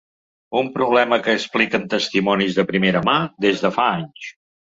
Un 0.61 0.69
problema 0.77 1.19
que 1.27 1.35
expliquen 1.39 1.85
testimonis 1.91 2.57
de 2.61 2.67
primera 2.73 3.03
mà, 3.11 3.17
des 3.47 3.63
de 3.67 3.73
fa 3.79 3.87
anys. 4.01 4.33